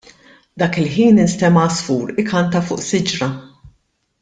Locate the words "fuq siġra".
2.71-3.31